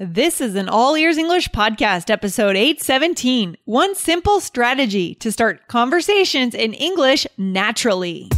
This 0.00 0.40
is 0.40 0.54
an 0.54 0.68
All 0.68 0.96
Ears 0.96 1.16
English 1.18 1.48
podcast, 1.48 2.08
episode 2.08 2.54
817. 2.54 3.56
One 3.64 3.96
simple 3.96 4.38
strategy 4.38 5.16
to 5.16 5.32
start 5.32 5.66
conversations 5.66 6.54
in 6.54 6.72
English 6.72 7.26
naturally. 7.36 8.30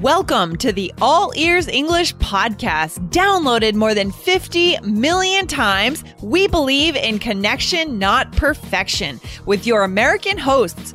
Welcome 0.00 0.58
to 0.58 0.70
the 0.70 0.94
All 1.02 1.32
Ears 1.34 1.66
English 1.66 2.14
podcast. 2.18 3.10
Downloaded 3.10 3.74
more 3.74 3.94
than 3.94 4.12
50 4.12 4.78
million 4.82 5.48
times, 5.48 6.04
we 6.22 6.46
believe 6.46 6.94
in 6.94 7.18
connection, 7.18 7.98
not 7.98 8.30
perfection, 8.36 9.20
with 9.44 9.66
your 9.66 9.82
American 9.82 10.38
hosts, 10.38 10.94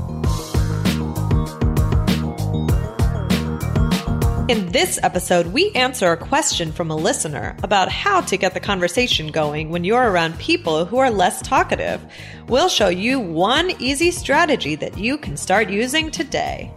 In 4.51 4.69
this 4.73 4.99
episode, 5.01 5.47
we 5.53 5.71
answer 5.75 6.11
a 6.11 6.17
question 6.17 6.73
from 6.73 6.91
a 6.91 6.95
listener 6.97 7.55
about 7.63 7.87
how 7.87 8.19
to 8.19 8.35
get 8.35 8.53
the 8.53 8.59
conversation 8.59 9.27
going 9.27 9.69
when 9.69 9.85
you're 9.85 10.11
around 10.11 10.37
people 10.39 10.83
who 10.83 10.97
are 10.97 11.09
less 11.09 11.41
talkative. 11.41 12.05
We'll 12.49 12.67
show 12.67 12.89
you 12.89 13.17
one 13.17 13.71
easy 13.79 14.11
strategy 14.11 14.75
that 14.75 14.97
you 14.97 15.17
can 15.17 15.37
start 15.37 15.69
using 15.69 16.11
today. 16.11 16.69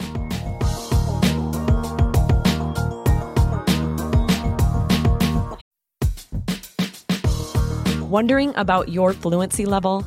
Wondering 8.02 8.54
about 8.54 8.90
your 8.90 9.12
fluency 9.12 9.66
level? 9.66 10.06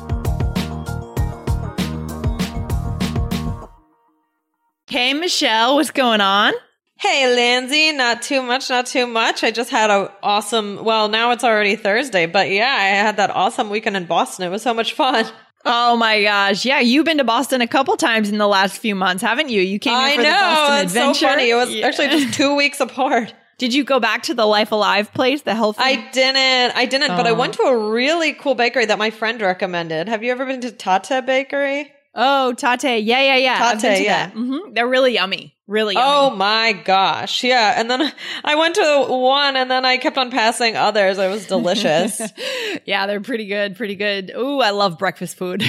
Hey, 4.91 5.13
Michelle, 5.13 5.75
what's 5.75 5.91
going 5.91 6.19
on? 6.19 6.51
Hey, 6.99 7.33
Lindsay, 7.33 7.93
not 7.93 8.21
too 8.21 8.41
much, 8.41 8.69
not 8.69 8.87
too 8.87 9.07
much. 9.07 9.41
I 9.41 9.49
just 9.49 9.69
had 9.69 9.89
a 9.89 10.11
awesome, 10.21 10.83
well, 10.83 11.07
now 11.07 11.31
it's 11.31 11.45
already 11.45 11.77
Thursday, 11.77 12.25
but 12.25 12.49
yeah, 12.49 12.75
I 12.77 12.87
had 12.87 13.15
that 13.15 13.29
awesome 13.29 13.69
weekend 13.69 13.95
in 13.95 14.03
Boston. 14.05 14.45
It 14.45 14.49
was 14.49 14.61
so 14.63 14.73
much 14.73 14.91
fun. 14.91 15.25
Oh 15.63 15.95
my 15.95 16.21
gosh. 16.21 16.65
Yeah, 16.65 16.81
you've 16.81 17.05
been 17.05 17.19
to 17.19 17.23
Boston 17.23 17.61
a 17.61 17.67
couple 17.67 17.95
times 17.95 18.27
in 18.29 18.37
the 18.37 18.49
last 18.49 18.79
few 18.79 18.93
months, 18.93 19.23
haven't 19.23 19.47
you? 19.47 19.61
You 19.61 19.79
came 19.79 19.93
I 19.95 20.15
for 20.17 20.23
know, 20.23 20.29
the 20.29 20.31
Boston 20.33 20.85
Adventure. 20.87 21.13
so 21.19 21.27
funny. 21.27 21.49
It 21.51 21.55
was 21.55 21.73
Yeah. 21.73 21.87
actually 21.87 22.07
just 22.09 22.33
two 22.33 22.53
weeks 22.57 22.79
apart. 22.81 23.33
Did 23.59 23.73
you 23.73 23.85
go 23.85 24.01
back 24.01 24.23
to 24.23 24.33
the 24.33 24.45
Life 24.45 24.73
Alive 24.73 25.13
place, 25.13 25.43
the 25.43 25.55
health 25.55 25.77
I 25.79 26.09
didn't, 26.11 26.75
I 26.75 26.85
didn't, 26.85 27.15
but 27.15 27.25
I 27.27 27.29
Oh. 27.29 27.35
went 27.35 27.53
to 27.53 27.61
a 27.63 27.77
really 27.91 28.33
cool 28.33 28.55
bakery 28.55 28.87
that 28.87 28.97
my 28.99 29.09
friend 29.11 29.39
recommended. 29.41 30.09
Have 30.09 30.21
you 30.21 30.33
ever 30.33 30.45
been 30.45 30.59
to 30.61 30.71
Tatte 30.71 31.25
Bakery? 31.25 31.93
Oh, 32.13 32.53
tate. 32.53 33.03
Yeah, 33.03 33.21
yeah, 33.21 33.37
yeah. 33.37 33.75
Tate, 33.79 34.03
yeah. 34.03 34.31
Mhm. 34.31 34.75
They're 34.75 34.87
really 34.87 35.13
yummy. 35.13 35.55
Really 35.67 35.93
yummy. 35.93 36.05
Oh 36.05 36.35
my 36.35 36.73
gosh. 36.73 37.43
Yeah. 37.43 37.73
And 37.77 37.89
then 37.89 38.11
I 38.43 38.55
went 38.55 38.75
to 38.75 39.05
one 39.07 39.55
and 39.55 39.71
then 39.71 39.85
I 39.85 39.97
kept 39.97 40.17
on 40.17 40.29
passing 40.29 40.75
others. 40.75 41.17
It 41.17 41.29
was 41.29 41.45
delicious. 41.47 42.21
yeah, 42.85 43.07
they're 43.07 43.21
pretty 43.21 43.45
good, 43.45 43.77
pretty 43.77 43.95
good. 43.95 44.31
Ooh, 44.35 44.59
I 44.59 44.71
love 44.71 44.97
breakfast 44.97 45.37
food. 45.37 45.63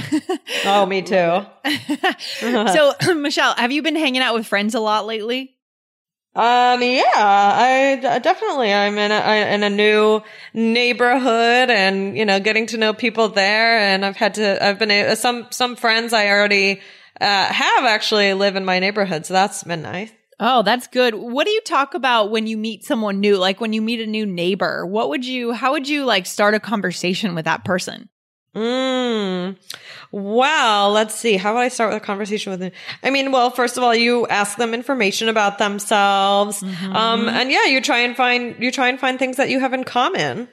oh, 0.64 0.84
me 0.86 1.02
too. 1.02 1.46
so, 2.40 2.92
Michelle, 3.14 3.54
have 3.56 3.70
you 3.70 3.82
been 3.82 3.96
hanging 3.96 4.22
out 4.22 4.34
with 4.34 4.46
friends 4.46 4.74
a 4.74 4.80
lot 4.80 5.06
lately? 5.06 5.54
Um, 6.34 6.80
yeah, 6.82 7.02
I 7.14 8.18
definitely, 8.22 8.72
I'm 8.72 8.96
in 8.96 9.12
a, 9.12 9.54
in 9.54 9.62
a 9.62 9.68
new 9.68 10.22
neighborhood 10.54 11.70
and, 11.70 12.16
you 12.16 12.24
know, 12.24 12.40
getting 12.40 12.66
to 12.68 12.78
know 12.78 12.94
people 12.94 13.28
there. 13.28 13.78
And 13.78 14.02
I've 14.02 14.16
had 14.16 14.34
to, 14.34 14.64
I've 14.64 14.78
been, 14.78 14.90
a- 14.90 15.14
some, 15.14 15.46
some 15.50 15.76
friends 15.76 16.14
I 16.14 16.28
already, 16.28 16.80
uh, 17.20 17.52
have 17.52 17.84
actually 17.84 18.32
live 18.32 18.56
in 18.56 18.64
my 18.64 18.78
neighborhood. 18.78 19.26
So 19.26 19.34
that's 19.34 19.62
been 19.62 19.82
nice. 19.82 20.10
Oh, 20.40 20.62
that's 20.62 20.86
good. 20.86 21.14
What 21.14 21.44
do 21.44 21.50
you 21.50 21.60
talk 21.60 21.92
about 21.92 22.30
when 22.30 22.46
you 22.46 22.56
meet 22.56 22.82
someone 22.82 23.20
new? 23.20 23.36
Like 23.36 23.60
when 23.60 23.74
you 23.74 23.82
meet 23.82 24.00
a 24.00 24.06
new 24.06 24.24
neighbor, 24.24 24.86
what 24.86 25.10
would 25.10 25.26
you, 25.26 25.52
how 25.52 25.72
would 25.72 25.86
you 25.86 26.06
like 26.06 26.24
start 26.24 26.54
a 26.54 26.60
conversation 26.60 27.34
with 27.34 27.44
that 27.44 27.62
person? 27.64 28.08
Mm. 28.54 29.56
Well, 30.10 30.90
let's 30.90 31.14
see. 31.14 31.36
How 31.38 31.54
would 31.54 31.60
I 31.60 31.68
start 31.68 31.92
with 31.92 32.02
a 32.02 32.04
conversation 32.04 32.50
with 32.50 32.60
them? 32.60 32.72
I 33.02 33.10
mean, 33.10 33.32
well, 33.32 33.50
first 33.50 33.76
of 33.78 33.82
all, 33.82 33.94
you 33.94 34.26
ask 34.26 34.58
them 34.58 34.74
information 34.74 35.28
about 35.28 35.58
themselves. 35.58 36.62
Um, 36.62 37.28
and 37.28 37.50
yeah, 37.50 37.64
you 37.64 37.80
try 37.80 38.00
and 38.00 38.14
find, 38.14 38.56
you 38.62 38.70
try 38.70 38.88
and 38.88 39.00
find 39.00 39.18
things 39.18 39.38
that 39.38 39.48
you 39.48 39.60
have 39.60 39.72
in 39.72 39.84
common. 39.84 40.48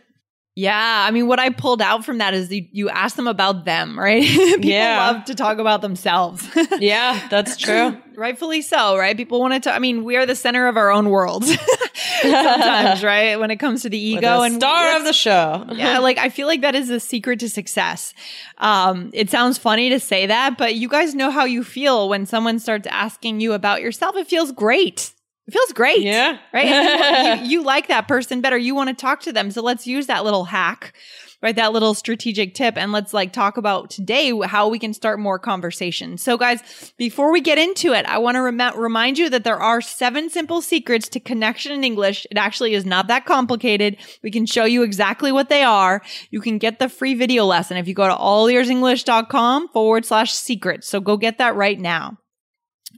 Yeah. 0.60 1.06
I 1.08 1.12
mean, 1.12 1.28
what 1.28 1.40
I 1.40 1.50
pulled 1.50 1.82
out 1.82 2.04
from 2.06 2.18
that 2.18 2.34
is 2.34 2.52
you, 2.52 2.68
you 2.72 2.90
ask 2.90 3.16
them 3.16 3.28
about 3.28 3.66
them, 3.66 3.98
right? 3.98 4.24
People 4.26 4.70
Yeah. 4.70 5.12
love 5.12 5.26
to 5.26 5.36
talk 5.36 5.58
about 5.60 5.82
themselves. 5.82 6.48
Yeah, 6.80 7.20
that's 7.30 7.58
true. 7.58 7.98
Rightfully 8.16 8.62
so, 8.62 8.98
right? 8.98 9.16
People 9.16 9.40
want 9.40 9.64
to, 9.64 9.74
I 9.74 9.80
mean, 9.80 10.04
we 10.04 10.16
are 10.18 10.26
the 10.26 10.36
center 10.36 10.68
of 10.68 10.76
our 10.78 10.92
own 10.92 11.10
world 11.10 11.44
sometimes, 12.22 13.04
right? 13.04 13.38
When 13.40 13.52
it 13.52 13.58
comes 13.58 13.82
to 13.84 13.90
the 13.90 13.98
ego 13.98 14.22
the 14.40 14.42
and 14.44 14.56
star 14.56 14.98
of 14.98 15.04
the 15.06 15.14
show. 15.14 15.66
yeah, 15.74 16.00
like 16.00 16.18
I 16.18 16.30
feel 16.30 16.48
like 16.48 16.62
that 16.62 16.76
is 16.76 16.88
the 16.88 17.00
secret 17.00 17.40
to 17.42 17.50
success. 17.50 18.14
Um, 18.58 19.10
it 19.14 19.30
sounds 19.30 19.58
funny 19.58 19.90
to 19.90 20.00
say 20.00 20.26
that, 20.28 20.58
but 20.58 20.76
you 20.76 20.88
guys 20.90 21.16
know 21.16 21.32
how 21.32 21.46
you 21.46 21.64
feel 21.64 22.10
when 22.10 22.26
someone 22.26 22.60
starts 22.60 22.88
asking 22.88 23.40
you 23.42 23.54
about 23.54 23.82
yourself. 23.82 24.16
It 24.16 24.28
feels 24.28 24.52
great. 24.52 25.12
It 25.50 25.54
feels 25.54 25.74
great. 25.74 26.02
Yeah. 26.02 26.38
Right. 26.54 27.42
You, 27.42 27.48
you, 27.50 27.64
like 27.64 27.88
that 27.88 28.08
person 28.08 28.40
better. 28.40 28.56
You 28.56 28.76
want 28.76 28.90
to 28.90 28.94
talk 28.94 29.22
to 29.22 29.34
them. 29.34 29.50
So 29.50 29.64
let's 29.64 29.88
use 29.88 30.06
that 30.06 30.24
little 30.24 30.46
hack, 30.46 30.94
right? 31.42 31.56
That 31.56 31.74
little 31.74 31.96
strategic 31.96 32.54
tip. 32.54 32.78
And 32.78 32.92
let's 32.92 33.16
like 33.16 33.34
talk 33.34 33.58
about 33.58 33.90
today 33.90 34.32
how 34.46 34.68
we 34.68 34.78
can 34.78 34.94
start 34.94 35.20
more 35.20 35.40
conversation. 35.40 36.20
So 36.20 36.38
guys, 36.38 36.94
before 36.98 37.32
we 37.32 37.42
get 37.42 37.58
into 37.58 37.94
it, 37.94 38.06
I 38.06 38.20
want 38.20 38.36
to 38.36 38.44
rem- 38.44 38.78
remind 38.80 39.18
you 39.18 39.28
that 39.32 39.44
there 39.44 39.58
are 39.58 39.82
seven 39.82 40.30
simple 40.30 40.62
secrets 40.62 41.10
to 41.10 41.20
connection 41.20 41.72
in 41.72 41.84
English. 41.84 42.28
It 42.30 42.38
actually 42.38 42.76
is 42.76 42.86
not 42.86 43.08
that 43.08 43.26
complicated. 43.26 43.98
We 44.22 44.30
can 44.30 44.46
show 44.46 44.66
you 44.66 44.84
exactly 44.84 45.32
what 45.32 45.50
they 45.50 45.64
are. 45.64 46.04
You 46.30 46.42
can 46.42 46.60
get 46.60 46.78
the 46.78 46.90
free 46.90 47.16
video 47.16 47.44
lesson 47.46 47.76
if 47.76 47.88
you 47.88 47.96
go 47.96 48.08
to 48.08 48.14
allearsenglish.com 48.14 49.70
forward 49.70 50.06
slash 50.06 50.32
secrets. 50.32 50.88
So 50.88 51.00
go 51.00 51.18
get 51.18 51.40
that 51.40 51.56
right 51.56 51.80
now. 51.80 52.20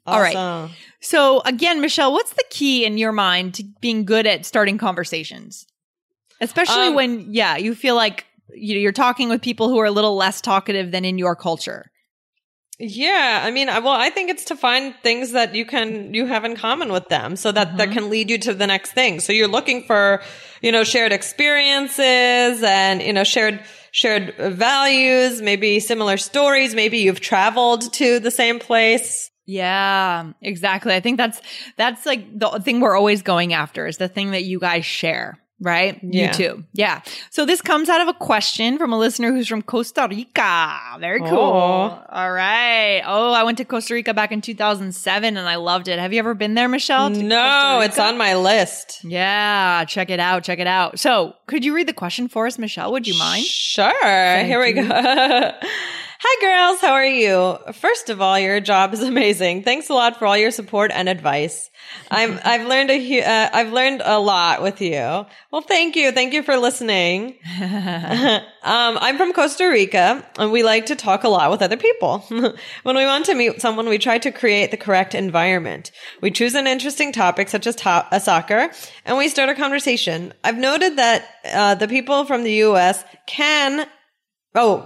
All 0.06 0.20
right. 0.20 0.34
So 1.00 1.42
again, 1.46 1.82
Michelle, 1.82 2.12
what's 2.12 2.34
the 2.34 2.44
key 2.50 2.86
in 2.86 2.98
your 2.98 3.12
mind 3.12 3.54
to 3.56 3.64
being 3.82 4.06
good 4.06 4.26
at 4.28 4.46
starting 4.46 4.78
conversations? 4.78 5.66
Especially 6.40 6.88
Um, 6.88 6.96
when, 6.96 7.34
yeah, 7.34 7.58
you 7.58 7.76
feel 7.76 7.96
like 7.96 8.26
you 8.54 8.76
know, 8.76 8.82
you're 8.82 8.92
talking 8.92 9.30
with 9.30 9.42
people 9.42 9.70
who 9.70 9.80
are 9.80 9.86
a 9.86 9.92
little 9.92 10.16
less 10.16 10.42
talkative 10.42 10.92
than 10.92 11.06
in 11.06 11.18
your 11.18 11.36
culture. 11.36 11.90
Yeah, 12.80 13.42
I 13.46 13.52
mean, 13.52 13.70
I- 13.70 13.80
well, 13.80 13.94
I 13.94 14.10
think 14.10 14.30
it's 14.30 14.44
to 14.46 14.56
find 14.58 14.94
things 15.04 15.32
that 15.32 15.56
you 15.56 15.66
can 15.66 16.14
you 16.14 16.26
have 16.26 16.44
in 16.44 16.56
common 16.58 16.92
with 16.92 17.08
them, 17.10 17.36
so 17.38 17.52
that 17.54 17.78
that 17.78 17.92
can 17.92 18.10
lead 18.10 18.30
you 18.30 18.38
to 18.40 18.54
the 18.54 18.68
next 18.68 18.92
thing. 18.92 19.20
So 19.22 19.32
you're 19.32 19.48
looking 19.48 19.84
for, 19.84 20.22
you 20.62 20.72
know, 20.72 20.84
shared 20.84 21.14
experiences 21.14 22.62
and 22.64 23.02
you 23.02 23.14
know 23.14 23.24
shared 23.24 23.64
shared 23.92 24.36
values, 24.38 25.42
maybe 25.42 25.80
similar 25.80 26.18
stories. 26.18 26.76
Maybe 26.76 26.98
you've 27.00 27.22
traveled 27.22 27.94
to 27.94 28.20
the 28.20 28.32
same 28.32 28.60
place. 28.60 29.31
Yeah, 29.46 30.32
exactly. 30.42 30.94
I 30.94 31.00
think 31.00 31.18
that's 31.18 31.42
that's 31.78 32.06
like 32.06 32.38
the 32.38 32.62
thing 32.64 32.80
we're 32.80 32.96
always 32.96 33.22
going 33.22 33.54
after 33.54 33.88
is 33.88 33.98
the 33.98 34.08
thing 34.08 34.32
that 34.32 34.44
you 34.44 34.60
guys 34.60 34.86
share, 34.86 35.40
right? 35.60 36.00
Yeah. 36.04 36.28
You 36.28 36.34
too. 36.34 36.64
Yeah. 36.74 37.02
So 37.32 37.46
this 37.46 37.60
comes 37.60 37.90
out 37.90 38.02
of 38.02 38.08
a 38.08 38.14
question 38.14 38.78
from 38.78 38.94
a 38.94 39.00
listener 39.00 39.32
who's 39.32 39.48
from 39.48 39.64
Costa 39.64 40.08
Rica. 40.10 40.78
Very 41.00 41.22
oh. 41.22 41.30
cool. 41.30 41.40
Oh. 41.40 42.04
All 42.10 42.32
right. 42.32 43.02
Oh, 43.06 43.34
I 43.34 43.44
went 43.44 43.58
to 43.58 43.66
Costa 43.66 43.96
Rica 43.96 44.14
back 44.14 44.32
in 44.32 44.42
2007 44.42 45.36
and 45.38 45.50
I 45.50 45.56
loved 45.56 45.88
it. 45.88 45.98
Have 45.98 46.14
you 46.14 46.20
ever 46.20 46.36
been 46.36 46.54
there, 46.54 46.70
Michelle? 46.70 47.10
No, 47.10 47.82
it's 47.82 48.00
on 48.00 48.18
my 48.18 48.36
list. 48.36 49.04
Yeah, 49.04 49.86
check 49.86 50.12
it 50.12 50.20
out. 50.20 50.44
Check 50.44 50.60
it 50.60 50.68
out. 50.68 51.00
So, 51.00 51.34
could 51.48 51.66
you 51.66 51.76
read 51.76 51.88
the 51.88 51.94
question 51.94 52.28
for 52.28 52.46
us, 52.46 52.60
Michelle? 52.60 52.92
Would 52.92 53.08
you 53.08 53.18
mind? 53.18 53.46
Sure. 53.46 53.92
Thank 54.02 54.48
Here 54.48 54.60
we 54.60 54.68
you. 54.68 54.88
go. 54.88 55.52
Hi 56.24 56.40
girls, 56.40 56.82
how 56.82 56.94
are 56.94 57.04
you? 57.04 57.58
First 57.74 58.12
of 58.12 58.22
all, 58.22 58.38
your 58.38 58.60
job 58.60 58.94
is 58.94 59.02
amazing. 59.14 59.64
Thanks 59.64 59.90
a 59.90 59.96
lot 59.96 60.20
for 60.20 60.28
all 60.28 60.38
your 60.38 60.52
support 60.52 60.92
and 60.94 61.10
advice. 61.10 61.72
I'm 62.12 62.40
I've 62.46 62.68
learned 62.68 62.92
a 62.92 63.00
hu- 63.04 63.28
uh, 63.28 63.50
I've 63.52 63.74
learned 63.74 64.04
a 64.06 64.20
lot 64.20 64.62
with 64.62 64.82
you. 64.82 65.26
Well, 65.52 65.64
thank 65.64 65.96
you. 65.96 66.12
Thank 66.12 66.34
you 66.34 66.44
for 66.44 66.58
listening. 66.58 67.40
um, 67.60 68.44
I'm 69.02 69.18
from 69.18 69.34
Costa 69.34 69.66
Rica 69.66 70.24
and 70.38 70.52
we 70.52 70.62
like 70.62 70.86
to 70.86 70.96
talk 70.96 71.24
a 71.24 71.28
lot 71.28 71.50
with 71.50 71.64
other 71.64 71.76
people. 71.76 72.20
when 72.30 72.96
we 72.96 73.06
want 73.06 73.26
to 73.26 73.34
meet 73.34 73.60
someone, 73.60 73.90
we 73.90 73.98
try 73.98 74.20
to 74.20 74.32
create 74.32 74.70
the 74.70 74.78
correct 74.78 75.16
environment. 75.16 75.92
We 76.22 76.30
choose 76.30 76.54
an 76.54 76.68
interesting 76.68 77.12
topic 77.12 77.50
such 77.50 77.66
as 77.66 77.76
to- 77.78 78.06
a 78.12 78.20
soccer 78.20 78.70
and 79.06 79.18
we 79.18 79.28
start 79.28 79.50
a 79.50 79.56
conversation. 79.56 80.36
I've 80.44 80.60
noted 80.60 80.98
that 80.98 81.26
uh, 81.52 81.74
the 81.74 81.88
people 81.88 82.26
from 82.26 82.44
the 82.44 82.54
US 82.66 83.04
can 83.26 83.88
oh 84.54 84.86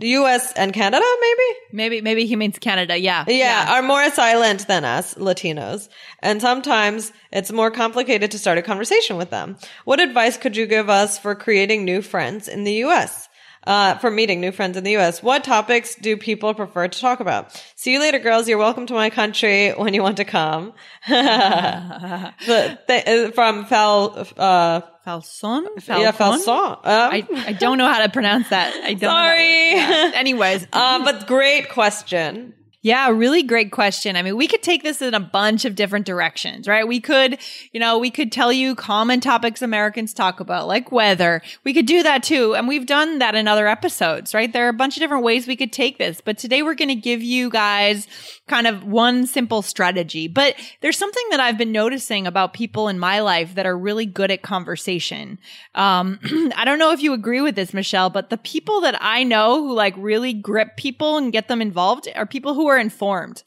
US 0.00 0.52
and 0.52 0.72
Canada, 0.72 1.04
maybe? 1.20 1.58
Maybe 1.72 2.00
maybe 2.00 2.26
he 2.26 2.36
means 2.36 2.58
Canada. 2.58 2.98
Yeah. 2.98 3.24
Yeah, 3.26 3.74
are 3.74 3.82
more 3.82 4.08
silent 4.10 4.66
than 4.66 4.84
us, 4.84 5.14
Latinos. 5.14 5.88
And 6.20 6.40
sometimes 6.40 7.12
it's 7.32 7.52
more 7.52 7.70
complicated 7.70 8.30
to 8.30 8.38
start 8.38 8.58
a 8.58 8.62
conversation 8.62 9.16
with 9.16 9.30
them. 9.30 9.56
What 9.84 10.00
advice 10.00 10.36
could 10.36 10.56
you 10.56 10.66
give 10.66 10.90
us 10.90 11.18
for 11.18 11.34
creating 11.34 11.84
new 11.84 12.02
friends 12.02 12.48
in 12.48 12.64
the 12.64 12.84
US? 12.84 13.28
Uh, 13.66 13.98
for 13.98 14.12
meeting 14.12 14.40
new 14.40 14.52
friends 14.52 14.76
in 14.76 14.84
the 14.84 14.96
US. 14.96 15.24
What 15.24 15.42
topics 15.42 15.96
do 15.96 16.16
people 16.16 16.54
prefer 16.54 16.86
to 16.86 17.00
talk 17.00 17.18
about? 17.18 17.60
See 17.74 17.92
you 17.92 17.98
later, 17.98 18.20
girls. 18.20 18.48
You're 18.48 18.58
welcome 18.58 18.86
to 18.86 18.94
my 18.94 19.10
country 19.10 19.72
when 19.72 19.92
you 19.92 20.04
want 20.04 20.18
to 20.18 20.24
come. 20.24 20.72
the, 21.08 22.78
th- 22.86 23.06
uh, 23.08 23.30
from 23.32 23.64
Fal, 23.64 24.24
uh, 24.36 24.82
Falson? 25.04 25.66
yeah, 25.88 26.12
Falson. 26.12 26.48
Um, 26.48 26.80
I, 26.84 27.26
I 27.46 27.52
don't 27.52 27.78
know 27.78 27.92
how 27.92 28.04
to 28.04 28.08
pronounce 28.08 28.48
that. 28.50 28.72
I 28.84 28.94
don't. 28.94 29.10
Sorry. 29.10 29.72
Yeah. 29.72 30.12
Anyways, 30.14 30.66
uh, 30.72 31.04
but 31.04 31.26
great 31.26 31.68
question. 31.68 32.54
Yeah, 32.86 33.10
really 33.10 33.42
great 33.42 33.72
question. 33.72 34.14
I 34.14 34.22
mean, 34.22 34.36
we 34.36 34.46
could 34.46 34.62
take 34.62 34.84
this 34.84 35.02
in 35.02 35.12
a 35.12 35.18
bunch 35.18 35.64
of 35.64 35.74
different 35.74 36.06
directions, 36.06 36.68
right? 36.68 36.86
We 36.86 37.00
could, 37.00 37.36
you 37.72 37.80
know, 37.80 37.98
we 37.98 38.12
could 38.12 38.30
tell 38.30 38.52
you 38.52 38.76
common 38.76 39.18
topics 39.18 39.60
Americans 39.60 40.14
talk 40.14 40.38
about, 40.38 40.68
like 40.68 40.92
weather. 40.92 41.42
We 41.64 41.74
could 41.74 41.86
do 41.86 42.04
that 42.04 42.22
too. 42.22 42.54
And 42.54 42.68
we've 42.68 42.86
done 42.86 43.18
that 43.18 43.34
in 43.34 43.48
other 43.48 43.66
episodes, 43.66 44.34
right? 44.34 44.52
There 44.52 44.66
are 44.66 44.68
a 44.68 44.72
bunch 44.72 44.96
of 44.96 45.00
different 45.00 45.24
ways 45.24 45.48
we 45.48 45.56
could 45.56 45.72
take 45.72 45.98
this. 45.98 46.20
But 46.20 46.38
today 46.38 46.62
we're 46.62 46.76
going 46.76 46.86
to 46.86 46.94
give 46.94 47.24
you 47.24 47.50
guys 47.50 48.06
kind 48.46 48.68
of 48.68 48.84
one 48.84 49.26
simple 49.26 49.62
strategy. 49.62 50.28
But 50.28 50.54
there's 50.80 50.96
something 50.96 51.24
that 51.30 51.40
I've 51.40 51.58
been 51.58 51.72
noticing 51.72 52.24
about 52.24 52.52
people 52.52 52.86
in 52.86 53.00
my 53.00 53.18
life 53.18 53.56
that 53.56 53.66
are 53.66 53.76
really 53.76 54.06
good 54.06 54.30
at 54.30 54.42
conversation. 54.42 55.40
Um, 55.74 56.20
I 56.54 56.64
don't 56.64 56.78
know 56.78 56.92
if 56.92 57.02
you 57.02 57.14
agree 57.14 57.40
with 57.40 57.56
this, 57.56 57.74
Michelle, 57.74 58.10
but 58.10 58.30
the 58.30 58.38
people 58.38 58.80
that 58.82 58.96
I 59.00 59.24
know 59.24 59.64
who 59.64 59.74
like 59.74 59.94
really 59.96 60.32
grip 60.32 60.76
people 60.76 61.16
and 61.16 61.32
get 61.32 61.48
them 61.48 61.60
involved 61.60 62.08
are 62.14 62.26
people 62.26 62.54
who 62.54 62.68
are 62.68 62.75
informed. 62.78 63.42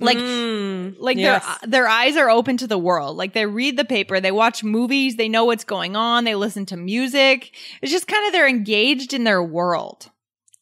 Like, 0.00 0.18
Mm, 0.18 0.96
like 0.98 1.16
yes. 1.16 1.44
their 1.60 1.70
their 1.70 1.88
eyes 1.88 2.16
are 2.16 2.28
open 2.28 2.56
to 2.56 2.66
the 2.66 2.78
world. 2.78 3.16
Like 3.16 3.32
they 3.32 3.46
read 3.46 3.76
the 3.76 3.84
paper, 3.84 4.18
they 4.18 4.32
watch 4.32 4.64
movies, 4.64 5.14
they 5.16 5.28
know 5.28 5.44
what's 5.44 5.62
going 5.64 5.94
on, 5.94 6.24
they 6.24 6.34
listen 6.34 6.66
to 6.66 6.76
music. 6.76 7.54
It's 7.80 7.92
just 7.92 8.08
kind 8.08 8.26
of 8.26 8.32
they're 8.32 8.48
engaged 8.48 9.14
in 9.14 9.22
their 9.22 9.42
world. 9.42 10.10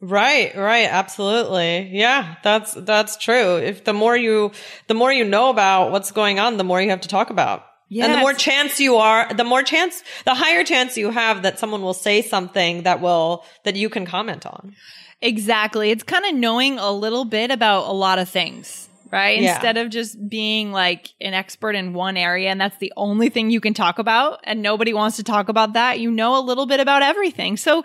Right, 0.02 0.54
right, 0.56 0.88
absolutely. 0.90 1.88
Yeah, 1.92 2.34
that's 2.42 2.74
that's 2.74 3.16
true. 3.16 3.56
If 3.56 3.84
the 3.84 3.92
more 3.94 4.16
you 4.16 4.50
the 4.88 4.94
more 4.94 5.12
you 5.12 5.24
know 5.24 5.48
about 5.48 5.92
what's 5.92 6.10
going 6.10 6.38
on, 6.38 6.56
the 6.56 6.64
more 6.64 6.82
you 6.82 6.90
have 6.90 7.02
to 7.02 7.08
talk 7.08 7.30
about. 7.30 7.64
Yeah, 7.88 8.06
and 8.06 8.14
the 8.14 8.18
more 8.18 8.32
chance 8.32 8.80
you 8.80 8.96
are, 8.96 9.32
the 9.32 9.44
more 9.44 9.62
chance, 9.62 10.02
the 10.24 10.34
higher 10.34 10.64
chance 10.64 10.96
you 10.96 11.10
have 11.10 11.42
that 11.42 11.58
someone 11.58 11.82
will 11.82 11.94
say 11.94 12.20
something 12.20 12.82
that 12.82 13.00
will 13.00 13.44
that 13.64 13.76
you 13.76 13.88
can 13.88 14.04
comment 14.04 14.44
on. 14.44 14.74
Exactly. 15.22 15.90
It's 15.90 16.02
kind 16.02 16.24
of 16.26 16.34
knowing 16.34 16.78
a 16.78 16.90
little 16.90 17.24
bit 17.24 17.50
about 17.52 17.88
a 17.88 17.92
lot 17.92 18.18
of 18.18 18.28
things, 18.28 18.88
right? 19.10 19.40
Yeah. 19.40 19.54
Instead 19.54 19.76
of 19.76 19.88
just 19.88 20.28
being 20.28 20.72
like 20.72 21.10
an 21.20 21.32
expert 21.32 21.76
in 21.76 21.94
one 21.94 22.16
area 22.16 22.50
and 22.50 22.60
that's 22.60 22.78
the 22.78 22.92
only 22.96 23.28
thing 23.28 23.48
you 23.48 23.60
can 23.60 23.72
talk 23.72 24.00
about 24.00 24.40
and 24.42 24.60
nobody 24.60 24.92
wants 24.92 25.16
to 25.16 25.22
talk 25.22 25.48
about 25.48 25.74
that, 25.74 26.00
you 26.00 26.10
know 26.10 26.36
a 26.36 26.42
little 26.42 26.66
bit 26.66 26.80
about 26.80 27.02
everything. 27.02 27.56
So 27.56 27.84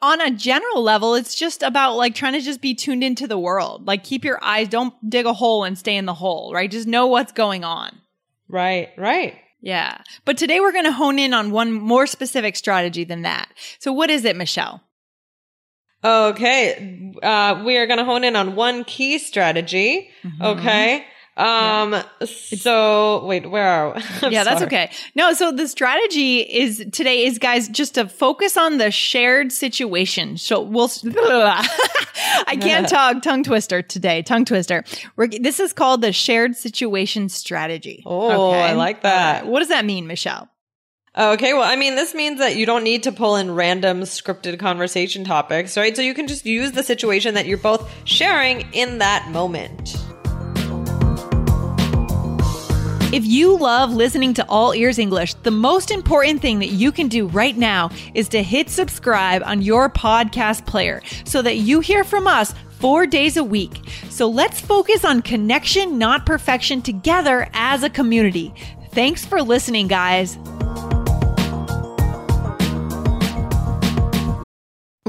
on 0.00 0.20
a 0.20 0.30
general 0.30 0.82
level, 0.82 1.16
it's 1.16 1.34
just 1.34 1.64
about 1.64 1.96
like 1.96 2.14
trying 2.14 2.34
to 2.34 2.40
just 2.40 2.60
be 2.60 2.74
tuned 2.74 3.02
into 3.02 3.26
the 3.26 3.38
world. 3.38 3.86
Like 3.86 4.04
keep 4.04 4.24
your 4.24 4.42
eyes, 4.42 4.68
don't 4.68 4.94
dig 5.08 5.26
a 5.26 5.32
hole 5.32 5.64
and 5.64 5.76
stay 5.76 5.96
in 5.96 6.06
the 6.06 6.14
hole, 6.14 6.52
right? 6.54 6.70
Just 6.70 6.86
know 6.86 7.08
what's 7.08 7.32
going 7.32 7.64
on. 7.64 8.00
Right, 8.48 8.90
right. 8.96 9.34
Yeah. 9.60 9.98
But 10.24 10.38
today 10.38 10.60
we're 10.60 10.72
going 10.72 10.84
to 10.84 10.92
hone 10.92 11.18
in 11.18 11.34
on 11.34 11.50
one 11.50 11.72
more 11.72 12.06
specific 12.06 12.54
strategy 12.54 13.02
than 13.02 13.22
that. 13.22 13.48
So 13.78 13.92
what 13.92 14.10
is 14.10 14.24
it, 14.24 14.36
Michelle? 14.36 14.82
Okay, 16.04 17.12
uh, 17.22 17.62
we 17.64 17.78
are 17.78 17.86
going 17.86 17.98
to 17.98 18.04
hone 18.04 18.24
in 18.24 18.34
on 18.36 18.56
one 18.56 18.84
key 18.84 19.18
strategy. 19.18 20.10
Mm-hmm. 20.24 20.42
Okay. 20.42 21.06
Um. 21.34 22.02
So 22.26 23.24
wait, 23.24 23.50
where 23.50 23.66
are? 23.66 23.94
We? 23.94 24.02
Yeah, 24.32 24.44
that's 24.44 24.60
okay. 24.62 24.90
No, 25.14 25.32
so 25.32 25.50
the 25.50 25.66
strategy 25.66 26.40
is 26.40 26.84
today 26.92 27.24
is 27.24 27.38
guys 27.38 27.68
just 27.68 27.94
to 27.94 28.06
focus 28.06 28.58
on 28.58 28.76
the 28.76 28.90
shared 28.90 29.50
situation. 29.50 30.36
So 30.36 30.60
we'll 30.60 30.90
I 32.46 32.58
can't 32.60 32.86
talk 32.88 33.22
tongue 33.22 33.44
twister 33.44 33.80
today, 33.80 34.20
tongue 34.22 34.44
twister. 34.44 34.84
We're, 35.16 35.28
this 35.28 35.58
is 35.58 35.72
called 35.72 36.02
the 36.02 36.12
shared 36.12 36.54
situation 36.54 37.30
strategy. 37.30 38.02
Oh, 38.04 38.50
okay? 38.50 38.62
I 38.64 38.72
like 38.74 39.00
that. 39.02 39.42
Right. 39.42 39.50
What 39.50 39.60
does 39.60 39.68
that 39.68 39.86
mean, 39.86 40.06
Michelle? 40.06 40.51
Okay, 41.14 41.52
well, 41.52 41.62
I 41.62 41.76
mean, 41.76 41.94
this 41.94 42.14
means 42.14 42.38
that 42.38 42.56
you 42.56 42.64
don't 42.64 42.84
need 42.84 43.02
to 43.02 43.12
pull 43.12 43.36
in 43.36 43.54
random 43.54 44.00
scripted 44.00 44.58
conversation 44.58 45.24
topics, 45.24 45.76
right? 45.76 45.94
So 45.94 46.00
you 46.00 46.14
can 46.14 46.26
just 46.26 46.46
use 46.46 46.72
the 46.72 46.82
situation 46.82 47.34
that 47.34 47.44
you're 47.44 47.58
both 47.58 47.90
sharing 48.04 48.62
in 48.72 48.96
that 48.98 49.28
moment. 49.28 49.94
If 53.12 53.26
you 53.26 53.58
love 53.58 53.92
listening 53.92 54.32
to 54.34 54.46
All 54.48 54.74
Ears 54.74 54.98
English, 54.98 55.34
the 55.34 55.50
most 55.50 55.90
important 55.90 56.40
thing 56.40 56.60
that 56.60 56.70
you 56.70 56.90
can 56.90 57.08
do 57.08 57.26
right 57.26 57.58
now 57.58 57.90
is 58.14 58.26
to 58.30 58.42
hit 58.42 58.70
subscribe 58.70 59.42
on 59.44 59.60
your 59.60 59.90
podcast 59.90 60.64
player 60.64 61.02
so 61.26 61.42
that 61.42 61.56
you 61.56 61.80
hear 61.80 62.04
from 62.04 62.26
us 62.26 62.54
four 62.78 63.06
days 63.06 63.36
a 63.36 63.44
week. 63.44 63.82
So 64.08 64.30
let's 64.30 64.62
focus 64.62 65.04
on 65.04 65.20
connection, 65.20 65.98
not 65.98 66.24
perfection, 66.24 66.80
together 66.80 67.50
as 67.52 67.82
a 67.82 67.90
community. 67.90 68.54
Thanks 68.92 69.26
for 69.26 69.42
listening, 69.42 69.88
guys. 69.88 70.38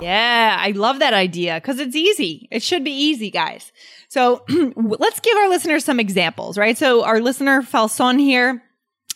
Yeah, 0.00 0.56
I 0.58 0.70
love 0.72 1.00
that 1.00 1.14
idea 1.14 1.56
because 1.56 1.78
it's 1.78 1.96
easy. 1.96 2.48
It 2.50 2.62
should 2.62 2.84
be 2.84 2.92
easy, 2.92 3.30
guys. 3.30 3.72
So 4.08 4.44
let's 4.76 5.20
give 5.20 5.36
our 5.36 5.48
listeners 5.48 5.84
some 5.84 6.00
examples, 6.00 6.56
right? 6.56 6.76
So 6.78 7.04
our 7.04 7.20
listener 7.20 7.62
Falson 7.62 8.20
here, 8.20 8.62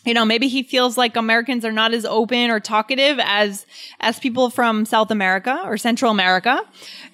you 0.05 0.15
know, 0.15 0.25
maybe 0.25 0.49
he 0.49 0.65
feels 0.65 0.99
like 0.99 1.15
Americans 1.17 1.65
are 1.65 1.71
not 1.71 1.95
as 1.95 2.05
open 2.05 2.51
or 2.51 2.59
talkative 2.59 3.21
as 3.23 3.65
as 4.01 4.19
people 4.19 4.51
from 4.51 4.85
South 4.85 5.13
America 5.13 5.63
or 5.65 5.77
Central 5.77 6.11
America. 6.11 6.61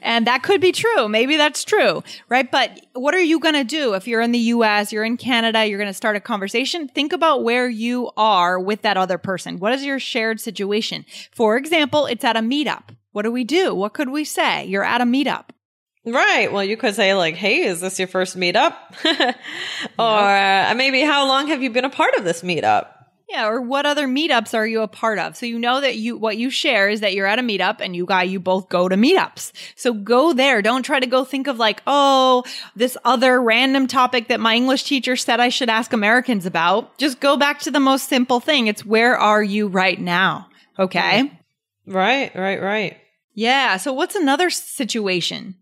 And 0.00 0.26
that 0.26 0.42
could 0.42 0.60
be 0.60 0.72
true. 0.72 1.06
Maybe 1.08 1.36
that's 1.36 1.64
true, 1.64 2.02
right? 2.30 2.50
But 2.50 2.86
what 2.94 3.14
are 3.14 3.20
you 3.20 3.38
going 3.40 3.54
to 3.54 3.64
do 3.64 3.92
if 3.92 4.08
you're 4.08 4.22
in 4.22 4.32
the 4.32 4.38
US, 4.38 4.92
you're 4.92 5.04
in 5.04 5.18
Canada, 5.18 5.66
you're 5.66 5.78
going 5.78 5.90
to 5.90 5.94
start 5.94 6.16
a 6.16 6.20
conversation? 6.20 6.88
Think 6.88 7.12
about 7.12 7.44
where 7.44 7.68
you 7.68 8.10
are 8.16 8.58
with 8.58 8.80
that 8.82 8.96
other 8.96 9.18
person. 9.18 9.58
What 9.58 9.74
is 9.74 9.84
your 9.84 9.98
shared 9.98 10.40
situation? 10.40 11.04
For 11.32 11.58
example, 11.58 12.06
it's 12.06 12.24
at 12.24 12.36
a 12.36 12.40
meetup. 12.40 12.96
What 13.18 13.24
do 13.24 13.32
we 13.32 13.42
do? 13.42 13.74
What 13.74 13.94
could 13.94 14.10
we 14.10 14.22
say? 14.22 14.66
You're 14.66 14.84
at 14.84 15.00
a 15.00 15.04
meetup. 15.04 15.46
Right. 16.06 16.52
Well, 16.52 16.62
you 16.62 16.76
could 16.76 16.94
say 16.94 17.14
like, 17.14 17.34
"Hey, 17.34 17.64
is 17.64 17.80
this 17.80 17.98
your 17.98 18.06
first 18.06 18.36
meetup?" 18.36 18.76
or 19.98 20.06
uh, 20.06 20.72
maybe, 20.76 21.00
"How 21.00 21.26
long 21.26 21.48
have 21.48 21.60
you 21.60 21.70
been 21.70 21.84
a 21.84 21.90
part 21.90 22.14
of 22.14 22.22
this 22.22 22.42
meetup?" 22.42 22.86
Yeah, 23.28 23.48
or 23.48 23.60
what 23.60 23.86
other 23.86 24.06
meetups 24.06 24.54
are 24.54 24.64
you 24.64 24.82
a 24.82 24.86
part 24.86 25.18
of? 25.18 25.36
So 25.36 25.46
you 25.46 25.58
know 25.58 25.80
that 25.80 25.96
you 25.96 26.16
what 26.16 26.36
you 26.36 26.48
share 26.48 26.88
is 26.88 27.00
that 27.00 27.12
you're 27.12 27.26
at 27.26 27.40
a 27.40 27.42
meetup 27.42 27.80
and 27.80 27.96
you 27.96 28.06
got 28.06 28.28
you 28.28 28.38
both 28.38 28.68
go 28.68 28.88
to 28.88 28.94
meetups. 28.94 29.50
So 29.74 29.92
go 29.92 30.32
there. 30.32 30.62
Don't 30.62 30.84
try 30.84 31.00
to 31.00 31.06
go 31.08 31.24
think 31.24 31.48
of 31.48 31.58
like, 31.58 31.82
oh, 31.88 32.44
this 32.76 32.96
other 33.04 33.42
random 33.42 33.88
topic 33.88 34.28
that 34.28 34.38
my 34.38 34.54
English 34.54 34.84
teacher 34.84 35.16
said 35.16 35.40
I 35.40 35.48
should 35.48 35.70
ask 35.70 35.92
Americans 35.92 36.46
about. 36.46 36.96
Just 36.98 37.18
go 37.18 37.36
back 37.36 37.58
to 37.62 37.72
the 37.72 37.80
most 37.80 38.08
simple 38.08 38.38
thing. 38.38 38.68
It's 38.68 38.86
where 38.86 39.18
are 39.18 39.42
you 39.42 39.66
right 39.66 40.00
now? 40.00 40.46
Okay? 40.78 41.32
Right. 41.84 42.32
Right. 42.36 42.62
Right. 42.62 42.96
Yeah, 43.38 43.76
so 43.76 43.92
what's 43.92 44.16
another 44.16 44.50
situation? 44.50 45.54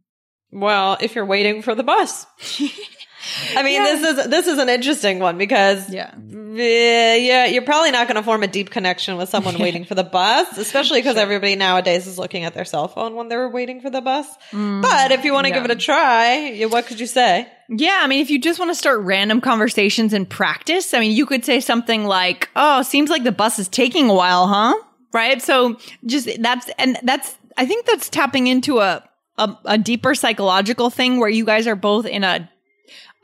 Well, 0.50 0.97
if 0.99 1.14
you're 1.14 1.26
waiting 1.26 1.61
for 1.61 1.75
the 1.75 1.83
bus. 1.83 2.25
I 3.54 3.62
mean, 3.62 3.83
this 3.83 4.02
is 4.02 4.28
this 4.28 4.47
is 4.47 4.59
an 4.59 4.71
interesting 4.71 5.18
one 5.18 5.37
because 5.37 5.92
Yeah. 5.92 6.14
yeah, 6.16 7.16
yeah, 7.16 7.45
you're 7.45 7.66
probably 7.66 7.90
not 7.90 8.09
going 8.09 8.16
to 8.16 8.23
form 8.23 8.42
a 8.42 8.47
deep 8.47 8.71
connection 8.71 9.18
with 9.18 9.28
someone 9.28 9.59
waiting 9.59 9.85
for 9.90 9.95
the 9.95 10.04
bus, 10.04 10.56
especially 10.56 11.00
because 11.00 11.18
everybody 11.18 11.54
nowadays 11.54 12.06
is 12.06 12.18
looking 12.18 12.45
at 12.45 12.54
their 12.54 12.64
cell 12.64 12.88
phone 12.88 13.14
when 13.14 13.28
they're 13.28 13.50
waiting 13.50 13.83
for 13.83 13.90
the 13.90 14.00
bus. 14.00 14.26
Mm, 14.52 14.80
but 14.80 15.12
if 15.12 15.26
you 15.26 15.35
want 15.35 15.47
to 15.47 15.52
give 15.52 15.66
it 15.66 15.71
a 15.71 15.76
try, 15.76 16.64
what 16.71 16.87
could 16.87 16.99
you 16.99 17.06
say? 17.06 17.47
Yeah, 17.68 17.99
I 18.00 18.06
mean, 18.06 18.23
if 18.23 18.30
you 18.30 18.40
just 18.40 18.59
want 18.59 18.71
to 18.71 18.75
start 18.75 19.00
random 19.00 19.42
conversations 19.42 20.14
and 20.14 20.26
practice, 20.26 20.95
I 20.95 21.00
mean, 21.00 21.12
you 21.12 21.26
could 21.26 21.45
say 21.45 21.61
something 21.61 22.04
like, 22.04 22.49
"Oh, 22.56 22.80
seems 22.80 23.11
like 23.11 23.25
the 23.25 23.33
bus 23.33 23.59
is 23.59 23.68
taking 23.68 24.09
a 24.09 24.14
while, 24.14 24.47
huh?" 24.47 24.75
Right? 25.12 25.42
So 25.42 25.76
just 26.06 26.28
that's 26.40 26.71
and 26.78 26.97
that's 27.02 27.37
I 27.56 27.66
think 27.66 27.86
that's 27.86 28.08
tapping 28.08 28.46
into 28.46 28.78
a 28.80 29.02
a, 29.38 29.56
a 29.66 29.78
deeper 29.78 30.14
psychological 30.14 30.88
thing 30.90 31.20
where 31.20 31.28
you 31.28 31.44
guys 31.44 31.66
are 31.66 31.76
both 31.76 32.06
in 32.06 32.25
a, 32.25 32.48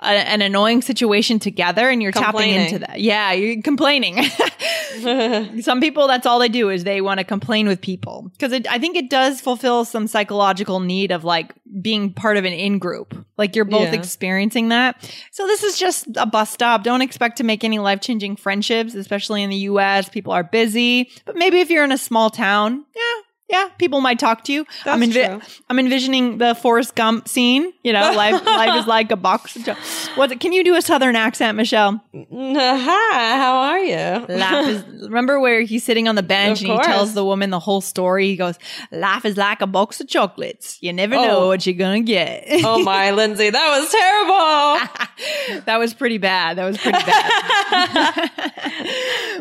an 0.03 0.43
annoying 0.43 0.83
situation 0.83 1.39
together 1.39 1.89
and 1.89 2.03
you're 2.03 2.13
tapping 2.13 2.51
into 2.51 2.81
that. 2.81 3.01
Yeah, 3.01 3.33
you're 3.33 3.63
complaining. 3.63 4.23
some 5.63 5.81
people 5.81 6.07
that's 6.09 6.27
all 6.27 6.39
they 6.39 6.49
do 6.51 6.69
is 6.69 6.85
they 6.85 7.01
want 7.01 7.19
to 7.19 7.25
complain 7.25 7.67
with 7.67 7.81
people 7.81 8.31
because 8.33 8.53
I 8.69 8.79
think 8.79 8.97
it 8.97 9.09
does 9.09 9.41
fulfill 9.41 9.85
some 9.85 10.07
psychological 10.07 10.81
need 10.81 11.13
of 11.13 11.25
like 11.25 11.55
being 11.81 12.13
part 12.13 12.37
of 12.37 12.45
an 12.45 12.53
in 12.53 12.79
group. 12.79 13.15
Like 13.39 13.57
you're 13.57 13.65
both 13.65 13.89
Yeah. 13.93 13.95
experiencing 13.95 14.69
that. 14.69 15.11
So 15.31 15.47
this 15.47 15.63
is 15.63 15.79
just 15.79 16.09
a 16.17 16.27
bus 16.27 16.51
stop. 16.51 16.85
Don't 16.85 17.01
expect 17.01 17.39
to 17.39 17.45
make 17.45 17.65
any 17.65 17.79
life 17.79 18.01
changing 18.01 18.37
friendships, 18.37 18.95
especially 18.95 19.43
in 19.43 19.51
the 19.51 19.57
US. 19.57 20.09
People 20.11 20.33
are 20.35 20.45
busy, 20.45 21.11
but 21.25 21.37
maybe 21.37 21.61
if 21.61 21.71
you're 21.71 21.85
in 21.85 21.93
a 21.93 21.99
small 21.99 22.29
town, 22.29 22.85
yeah. 22.95 23.22
Yeah, 23.53 23.69
people 23.79 24.01
might 24.01 24.19
talk 24.19 24.45
to 24.45 24.53
you. 24.53 24.65
I'm, 24.87 25.01
That's 25.01 25.13
true. 25.13 25.41
I'm 25.69 25.79
envisioning 25.79 26.39
the 26.39 26.55
Forrest 26.55 26.95
Gump 26.95 27.29
scene. 27.29 27.71
You 27.85 27.93
know, 27.93 28.13
life 28.17 28.43
life 28.47 28.81
is 28.81 28.87
like 28.87 29.11
a 29.13 29.17
box. 29.17 29.57
of 29.57 29.69
What? 30.17 30.41
Can 30.41 30.53
you 30.55 30.65
do 30.65 30.75
a 30.75 30.81
Southern 30.81 31.17
accent, 31.17 31.57
Michelle? 31.59 32.03
Uh, 32.15 32.25
hi, 32.33 33.37
how 33.37 33.57
are 33.57 33.79
you? 33.79 34.27
Laugh 34.37 34.67
is. 34.67 34.85
Remember 35.03 35.39
where 35.39 35.61
he's 35.61 35.85
sitting 35.85 36.09
on 36.09 36.15
the 36.15 36.23
bench 36.23 36.63
Of 36.63 36.71
and 36.71 36.79
he 36.81 36.85
tells 36.87 37.13
the 37.13 37.25
woman 37.25 37.51
the 37.51 37.59
whole 37.61 37.83
story. 37.83 38.27
He 38.29 38.37
goes, 38.37 38.57
"Life 38.91 39.27
is 39.27 39.37
like 39.37 39.61
a 39.61 39.67
box 39.67 40.01
of 40.01 40.09
chocolates. 40.09 40.79
You 40.81 40.93
never 40.95 41.15
know 41.15 41.41
Oh. 41.41 41.47
what 41.49 41.67
you're 41.67 41.75
gonna 41.75 42.01
get." 42.01 42.45
oh 42.65 42.83
my, 42.83 43.11
Lindsay, 43.11 43.51
that 43.51 43.79
was 43.81 43.91
terrible. 43.91 45.63
that 45.67 45.77
was 45.79 45.93
pretty 45.93 46.17
bad. 46.19 46.57
That 46.57 46.65
was 46.65 46.79
pretty 46.79 46.99
bad. 47.05 48.31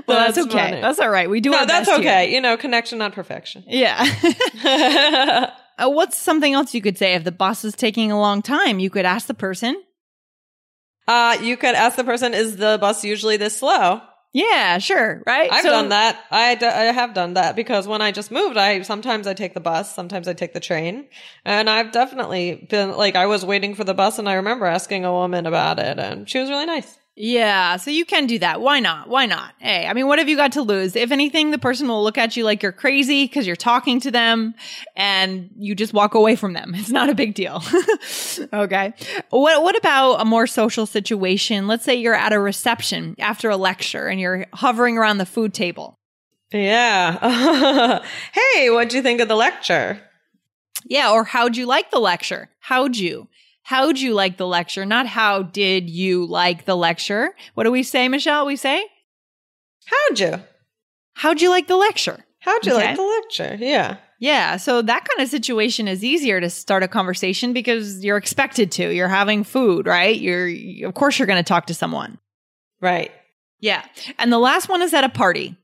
well, 0.08 0.18
that's, 0.20 0.36
That's 0.36 0.48
okay. 0.48 0.58
funny. 0.58 0.82
That's 0.82 1.00
all 1.00 1.10
right. 1.10 1.30
We 1.30 1.40
do 1.40 1.52
No, 1.52 1.66
that's 1.66 1.88
best 1.88 1.92
here. 1.92 2.00
okay. 2.00 2.34
You 2.34 2.42
know, 2.42 2.58
connection, 2.58 2.98
not 3.00 3.14
perfection. 3.14 3.64
Yeah. 3.68 4.01
Uh, 5.78 5.90
what's 5.90 6.16
something 6.16 6.54
else 6.54 6.76
you 6.76 6.82
could 6.82 6.96
say 6.98 7.16
if 7.16 7.24
the 7.24 7.32
bus 7.32 7.66
is 7.66 7.74
taking 7.74 8.12
a 8.12 8.20
long 8.20 8.44
time? 8.44 8.78
You 8.78 8.92
could 8.92 9.06
ask 9.06 9.26
the 9.26 9.34
person. 9.34 9.82
Uh, 11.08 11.38
you 11.42 11.58
could 11.58 11.74
ask 11.74 11.96
the 11.96 12.04
person, 12.04 12.36
is 12.36 12.58
the 12.58 12.78
bus 12.80 13.04
usually 13.04 13.36
this 13.38 13.58
slow? 13.58 14.00
Yeah, 14.32 14.78
sure. 14.78 15.24
Right. 15.26 15.52
I've 15.52 15.64
So- 15.64 15.72
done 15.72 15.90
that. 15.90 16.20
I, 16.30 16.54
d- 16.54 16.66
I 16.68 16.84
have 16.92 17.16
done 17.16 17.34
that 17.34 17.56
because 17.56 17.88
when 17.88 18.00
I 18.02 18.12
just 18.12 18.30
moved, 18.30 18.58
I 18.58 18.84
sometimes 18.84 19.26
I 19.26 19.34
take 19.34 19.56
the 19.56 19.60
bus, 19.60 19.96
sometimes 19.96 20.28
I 20.28 20.34
take 20.34 20.54
the 20.54 20.60
train, 20.60 21.08
and 21.46 21.68
I've 21.68 21.92
definitely 21.92 22.68
been 22.70 22.96
like 22.96 23.16
I 23.16 23.26
was 23.26 23.44
waiting 23.44 23.74
for 23.74 23.84
the 23.84 23.96
bus, 23.96 24.20
and 24.20 24.30
I 24.30 24.34
remember 24.36 24.68
asking 24.68 25.04
a 25.04 25.12
woman 25.12 25.48
about 25.48 25.80
it, 25.80 25.98
and 25.98 26.30
she 26.30 26.38
was 26.40 26.50
really 26.50 26.68
nice. 26.68 26.98
Yeah, 27.24 27.78
so 27.78 27.92
you 27.92 28.04
can 28.04 28.26
do 28.26 28.40
that. 28.40 28.62
Why 28.62 28.80
not? 28.80 29.08
Why 29.08 29.28
not? 29.28 29.54
Hey, 29.60 29.86
I 29.86 29.94
mean, 29.94 30.08
what 30.08 30.18
have 30.18 30.28
you 30.28 30.36
got 30.36 30.54
to 30.54 30.64
lose? 30.64 30.96
If 30.96 31.12
anything, 31.12 31.52
the 31.52 31.60
person 31.60 31.88
will 31.88 32.04
look 32.04 32.18
at 32.18 32.36
you 32.36 32.44
like 32.44 32.64
you're 32.64 32.72
crazy 32.72 33.26
because 33.26 33.46
you're 33.46 33.56
talking 33.56 34.00
to 34.00 34.10
them 34.10 34.56
and 34.96 35.52
you 35.56 35.76
just 35.76 35.94
walk 35.94 36.16
away 36.16 36.36
from 36.36 36.54
them. 36.54 36.74
It's 36.82 36.90
not 36.90 37.10
a 37.12 37.14
big 37.14 37.36
deal. 37.36 37.62
okay. 38.54 38.94
What 39.30 39.62
what 39.62 39.78
about 39.78 40.16
a 40.16 40.26
more 40.26 40.48
social 40.48 40.88
situation? 40.88 41.68
Let's 41.68 41.86
say 41.86 41.94
you're 41.94 42.16
at 42.16 42.34
a 42.34 42.40
reception 42.40 43.16
after 43.20 43.52
a 43.52 43.56
lecture 43.56 44.08
and 44.08 44.20
you're 44.20 44.48
hovering 44.52 44.98
around 44.98 45.20
the 45.20 45.28
food 45.28 45.54
table. 45.54 46.00
Yeah. 46.52 48.02
hey, 48.34 48.72
what'd 48.72 48.94
you 48.94 49.04
think 49.04 49.22
of 49.22 49.28
the 49.28 49.36
lecture? 49.36 50.02
Yeah, 50.86 51.12
or 51.12 51.24
how'd 51.24 51.56
you 51.56 51.68
like 51.68 51.92
the 51.92 52.00
lecture? 52.00 52.50
How'd 52.62 52.98
you? 52.98 53.28
How'd 53.72 54.00
you 54.00 54.14
like 54.14 54.36
the 54.36 54.46
lecture? 54.46 54.86
Not 54.86 55.08
how 55.08 55.44
did 55.44 55.90
you 55.90 56.26
like 56.26 56.66
the 56.66 56.76
lecture? 56.76 57.34
What 57.54 57.64
do 57.64 57.72
we 57.72 57.84
say, 57.84 58.10
Michelle? 58.10 58.46
We 58.46 58.58
say, 58.58 58.84
How'd 59.86 60.20
you? 60.20 60.34
how'd 61.14 61.40
you 61.42 61.50
like 61.50 61.68
the 61.68 61.78
lecture? 61.78 62.20
How'd 62.40 62.66
you 62.66 62.74
Okay. 62.74 62.88
like 62.88 62.98
the 62.98 63.04
lecture? 63.04 63.58
Yeah. 63.64 63.96
Yeah, 64.20 64.58
so 64.58 64.82
that 64.82 65.06
kind 65.08 65.22
of 65.24 65.30
situation 65.30 65.88
is 65.88 66.04
easier 66.04 66.42
to 66.42 66.50
start 66.50 66.84
a 66.84 66.90
conversation 66.90 67.54
because 67.54 68.04
you're 68.04 68.18
expected 68.18 68.74
to. 68.74 68.94
You're 68.94 69.08
having 69.08 69.46
food, 69.46 69.88
right? 69.88 70.20
You're 70.20 70.88
of 70.90 70.94
course 70.94 71.18
you're 71.18 71.26
going 71.26 71.42
to 71.42 71.48
talk 71.48 71.68
to 71.68 71.74
someone. 71.74 72.20
Right. 72.82 73.12
Yeah. 73.62 73.86
And 74.20 74.34
the 74.34 74.38
last 74.40 74.68
one 74.68 74.82
is 74.82 74.94
at 74.94 75.06
a 75.06 75.10
party. 75.10 75.56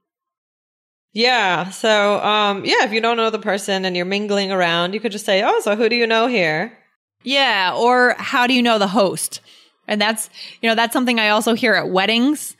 Yeah. 1.11 1.71
So, 1.71 2.23
um, 2.23 2.63
yeah, 2.63 2.85
if 2.85 2.93
you 2.93 3.01
don't 3.01 3.17
know 3.17 3.31
the 3.31 3.37
person 3.39 3.83
and 3.83 3.97
you're 3.97 4.05
mingling 4.05 4.49
around, 4.53 4.93
you 4.93 5.01
could 5.01 5.11
just 5.11 5.25
say, 5.25 5.43
"Oh, 5.43 5.59
so 5.59 5.75
who 5.75 5.89
do 5.89 5.95
you 5.97 6.07
know 6.07 6.27
here?" 6.27 6.77
Yeah, 7.23 7.73
or 7.75 8.15
how 8.17 8.47
do 8.47 8.53
you 8.53 8.61
know 8.61 8.79
the 8.79 8.87
host? 8.87 9.41
And 9.87 10.01
that's, 10.01 10.29
you 10.61 10.69
know, 10.69 10.75
that's 10.75 10.93
something 10.93 11.19
I 11.19 11.29
also 11.29 11.53
hear 11.53 11.73
at 11.73 11.89
weddings. 11.89 12.55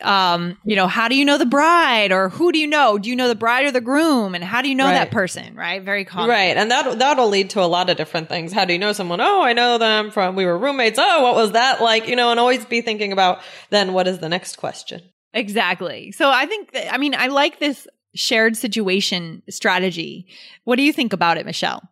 Um, 0.00 0.56
you 0.64 0.76
know, 0.76 0.86
how 0.86 1.08
do 1.08 1.16
you 1.16 1.24
know 1.24 1.36
the 1.36 1.46
bride 1.46 2.12
or 2.12 2.28
who 2.28 2.52
do 2.52 2.60
you 2.60 2.68
know? 2.68 2.96
Do 2.96 3.10
you 3.10 3.16
know 3.16 3.26
the 3.26 3.34
bride 3.34 3.66
or 3.66 3.72
the 3.72 3.80
groom? 3.80 4.36
And 4.36 4.44
how 4.44 4.62
do 4.62 4.68
you 4.68 4.76
know 4.76 4.86
that 4.86 5.10
person, 5.10 5.56
right? 5.56 5.82
Very 5.82 6.04
common. 6.04 6.30
Right. 6.30 6.56
And 6.56 6.70
that 6.70 7.00
that'll 7.00 7.28
lead 7.28 7.50
to 7.50 7.60
a 7.60 7.66
lot 7.66 7.90
of 7.90 7.96
different 7.96 8.28
things. 8.28 8.52
How 8.52 8.64
do 8.64 8.72
you 8.72 8.78
know 8.78 8.92
someone? 8.92 9.20
Oh, 9.20 9.42
I 9.42 9.52
know 9.52 9.78
them 9.78 10.12
from 10.12 10.36
we 10.36 10.46
were 10.46 10.56
roommates. 10.56 10.98
Oh, 11.00 11.22
what 11.22 11.34
was 11.34 11.52
that 11.52 11.82
like? 11.82 12.06
You 12.06 12.14
know, 12.14 12.30
and 12.30 12.38
always 12.38 12.64
be 12.64 12.82
thinking 12.82 13.10
about 13.10 13.40
then 13.70 13.92
what 13.92 14.06
is 14.06 14.20
the 14.20 14.28
next 14.28 14.58
question? 14.58 15.02
Exactly. 15.34 16.12
So 16.12 16.30
I 16.30 16.46
think 16.46 16.72
that, 16.72 16.94
I 16.94 16.96
mean, 16.96 17.16
I 17.16 17.26
like 17.26 17.58
this 17.58 17.88
shared 18.14 18.56
situation 18.56 19.42
strategy. 19.50 20.28
What 20.62 20.76
do 20.76 20.82
you 20.82 20.92
think 20.92 21.12
about 21.12 21.36
it, 21.36 21.46
Michelle? 21.46 21.82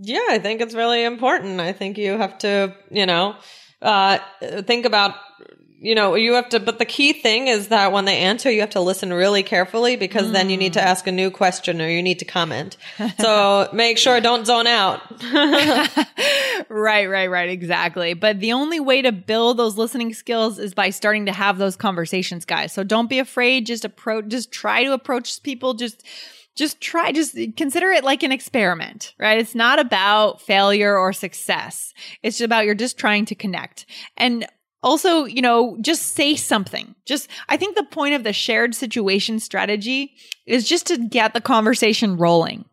Yeah, 0.00 0.26
I 0.30 0.38
think 0.38 0.60
it's 0.60 0.74
really 0.74 1.04
important. 1.04 1.60
I 1.60 1.72
think 1.72 1.98
you 1.98 2.16
have 2.16 2.38
to, 2.38 2.74
you 2.90 3.06
know, 3.06 3.36
uh, 3.82 4.18
think 4.62 4.84
about, 4.84 5.14
you 5.80 5.94
know, 5.94 6.14
you 6.14 6.34
have 6.34 6.50
to, 6.50 6.60
but 6.60 6.78
the 6.78 6.84
key 6.84 7.14
thing 7.14 7.48
is 7.48 7.68
that 7.68 7.90
when 7.90 8.04
they 8.04 8.18
answer, 8.18 8.50
you 8.50 8.60
have 8.60 8.70
to 8.70 8.80
listen 8.80 9.12
really 9.12 9.42
carefully 9.42 9.96
because 9.96 10.30
then 10.32 10.50
you 10.50 10.58
need 10.58 10.74
to 10.74 10.82
ask 10.82 11.06
a 11.06 11.12
new 11.12 11.30
question 11.30 11.80
or 11.80 11.88
you 11.88 12.02
need 12.02 12.18
to 12.18 12.26
comment. 12.26 12.76
So 13.18 13.70
make 13.72 13.96
sure 13.96 14.20
don't 14.20 14.44
zone 14.44 14.66
out. 14.66 15.00
right, 16.68 17.06
right, 17.06 17.30
right. 17.30 17.48
Exactly. 17.48 18.12
But 18.12 18.40
the 18.40 18.52
only 18.52 18.78
way 18.78 19.00
to 19.00 19.12
build 19.12 19.56
those 19.56 19.78
listening 19.78 20.12
skills 20.12 20.58
is 20.58 20.74
by 20.74 20.90
starting 20.90 21.24
to 21.26 21.32
have 21.32 21.56
those 21.56 21.76
conversations, 21.76 22.44
guys. 22.44 22.72
So 22.74 22.84
don't 22.84 23.08
be 23.08 23.18
afraid. 23.18 23.64
Just 23.64 23.86
approach, 23.86 24.26
just 24.28 24.52
try 24.52 24.84
to 24.84 24.92
approach 24.92 25.42
people. 25.42 25.72
Just, 25.72 26.04
just 26.56 26.80
try, 26.80 27.12
just 27.12 27.36
consider 27.56 27.90
it 27.90 28.04
like 28.04 28.22
an 28.22 28.32
experiment, 28.32 29.14
right? 29.18 29.38
It's 29.38 29.54
not 29.54 29.78
about 29.78 30.40
failure 30.40 30.96
or 30.96 31.12
success. 31.12 31.94
It's 32.22 32.40
about 32.40 32.66
you're 32.66 32.74
just 32.74 32.98
trying 32.98 33.24
to 33.26 33.34
connect. 33.34 33.86
And 34.16 34.46
also, 34.82 35.24
you 35.24 35.42
know, 35.42 35.76
just 35.80 36.14
say 36.14 36.34
something. 36.36 36.94
Just, 37.04 37.28
I 37.48 37.56
think 37.56 37.76
the 37.76 37.84
point 37.84 38.14
of 38.14 38.24
the 38.24 38.32
shared 38.32 38.74
situation 38.74 39.38
strategy 39.38 40.14
is 40.46 40.66
just 40.68 40.86
to 40.86 40.96
get 40.96 41.34
the 41.34 41.40
conversation 41.40 42.16
rolling. 42.16 42.64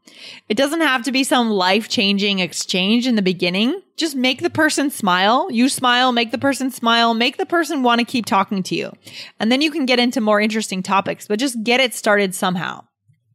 It 0.48 0.55
doesn't 0.57 0.81
have 0.81 1.03
to 1.03 1.12
be 1.12 1.24
some 1.24 1.50
life 1.50 1.89
changing 1.89 2.39
exchange 2.39 3.07
in 3.07 3.15
the 3.15 3.22
beginning. 3.22 3.81
Just 3.98 4.15
make 4.15 4.41
the 4.41 4.50
person 4.50 4.89
smile. 4.89 5.51
You 5.51 5.69
smile, 5.69 6.12
make 6.12 6.31
the 6.31 6.38
person 6.38 6.72
smile, 6.72 7.13
make 7.13 7.38
the 7.38 7.46
person 7.46 7.84
want 7.84 8.00
to 8.00 8.05
keep 8.05 8.25
talking 8.25 8.63
to 8.63 8.75
you. 8.75 8.93
And 9.39 9.51
then 9.51 9.62
you 9.62 9.69
can 9.69 9.86
get 9.86 10.00
into 10.00 10.22
more 10.22 10.39
interesting 10.39 10.81
topics, 10.81 11.27
but 11.27 11.39
just 11.39 11.62
get 11.63 11.81
it 11.81 11.93
started 11.93 12.34
somehow. 12.34 12.87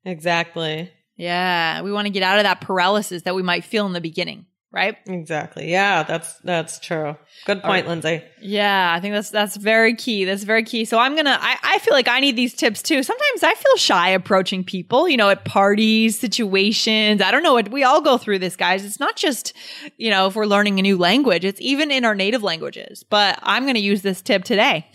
Exactly. 0.04 0.90
Yeah. 1.16 1.82
We 1.82 1.92
want 1.92 2.06
to 2.06 2.10
get 2.10 2.22
out 2.22 2.38
of 2.38 2.44
that 2.44 2.60
paralysis 2.60 3.22
that 3.22 3.34
we 3.34 3.42
might 3.42 3.64
feel 3.64 3.86
in 3.86 3.92
the 3.92 4.00
beginning, 4.00 4.46
right? 4.72 4.96
Exactly. 5.06 5.70
Yeah, 5.70 6.02
that's, 6.02 6.34
that's 6.38 6.78
true. 6.80 7.16
Good 7.44 7.62
point, 7.62 7.86
Lindsay. 7.86 8.22
Yeah, 8.40 8.92
I 8.96 9.00
think 9.00 9.14
that's 9.14 9.30
that's 9.30 9.56
very 9.56 9.94
key. 9.94 10.24
That's 10.24 10.42
very 10.44 10.62
key. 10.64 10.84
So 10.84 10.98
I'm 10.98 11.14
gonna. 11.16 11.36
I, 11.40 11.56
I 11.62 11.78
feel 11.80 11.92
like 11.94 12.06
I 12.08 12.20
need 12.20 12.36
these 12.36 12.54
tips 12.54 12.82
too. 12.82 13.02
Sometimes 13.02 13.42
I 13.42 13.54
feel 13.54 13.76
shy 13.76 14.10
approaching 14.10 14.62
people. 14.64 15.08
You 15.08 15.16
know, 15.16 15.28
at 15.30 15.44
parties, 15.44 16.18
situations. 16.18 17.20
I 17.20 17.30
don't 17.32 17.42
know. 17.42 17.54
What 17.54 17.70
we 17.70 17.82
all 17.84 18.00
go 18.00 18.18
through 18.18 18.38
this, 18.40 18.54
guys. 18.56 18.84
It's 18.84 19.00
not 19.00 19.16
just 19.16 19.52
you 19.96 20.10
know 20.10 20.26
if 20.28 20.36
we're 20.36 20.46
learning 20.46 20.78
a 20.78 20.82
new 20.82 20.96
language. 20.96 21.44
It's 21.44 21.60
even 21.60 21.90
in 21.90 22.04
our 22.04 22.14
native 22.14 22.42
languages. 22.44 23.04
But 23.08 23.38
I'm 23.42 23.66
gonna 23.66 23.78
use 23.80 24.02
this 24.02 24.22
tip 24.22 24.44
today. 24.44 24.86